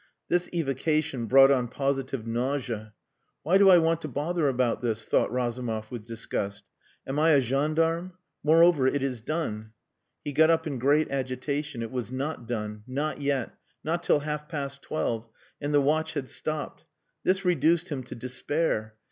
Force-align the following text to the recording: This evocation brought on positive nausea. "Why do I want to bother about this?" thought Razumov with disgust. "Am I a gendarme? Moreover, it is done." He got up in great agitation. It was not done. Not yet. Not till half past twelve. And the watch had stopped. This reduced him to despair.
This 0.29 0.49
evocation 0.51 1.27
brought 1.27 1.51
on 1.51 1.67
positive 1.67 2.25
nausea. 2.25 2.95
"Why 3.43 3.59
do 3.59 3.69
I 3.69 3.77
want 3.77 4.01
to 4.01 4.07
bother 4.07 4.47
about 4.47 4.81
this?" 4.81 5.05
thought 5.05 5.31
Razumov 5.31 5.91
with 5.91 6.07
disgust. 6.07 6.63
"Am 7.05 7.19
I 7.19 7.33
a 7.33 7.39
gendarme? 7.39 8.13
Moreover, 8.43 8.87
it 8.87 9.03
is 9.03 9.21
done." 9.21 9.73
He 10.25 10.31
got 10.33 10.49
up 10.49 10.65
in 10.65 10.79
great 10.79 11.11
agitation. 11.11 11.83
It 11.83 11.91
was 11.91 12.11
not 12.11 12.47
done. 12.47 12.83
Not 12.87 13.21
yet. 13.21 13.53
Not 13.83 14.01
till 14.01 14.21
half 14.21 14.49
past 14.49 14.81
twelve. 14.81 15.29
And 15.61 15.71
the 15.71 15.79
watch 15.81 16.13
had 16.15 16.29
stopped. 16.29 16.83
This 17.21 17.45
reduced 17.45 17.89
him 17.89 18.01
to 18.05 18.15
despair. 18.15 18.95